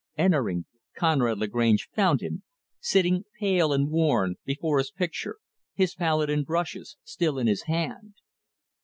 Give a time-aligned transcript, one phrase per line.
[0.17, 0.65] Entering,
[0.97, 2.41] Conrad Lagrange found him;
[2.79, 5.37] sitting, pale and worn, before his picture
[5.75, 8.15] his palette and brushes still in his hand.